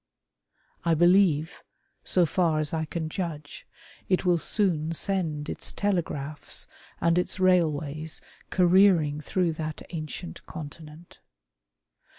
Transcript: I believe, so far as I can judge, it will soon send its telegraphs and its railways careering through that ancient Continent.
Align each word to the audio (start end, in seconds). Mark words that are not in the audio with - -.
I 0.83 0.95
believe, 0.95 1.61
so 2.03 2.25
far 2.25 2.59
as 2.59 2.73
I 2.73 2.85
can 2.85 3.07
judge, 3.07 3.67
it 4.09 4.25
will 4.25 4.39
soon 4.39 4.93
send 4.93 5.47
its 5.47 5.71
telegraphs 5.71 6.65
and 6.99 7.19
its 7.19 7.39
railways 7.39 8.19
careering 8.49 9.21
through 9.21 9.51
that 9.61 9.83
ancient 9.91 10.43
Continent. 10.47 11.19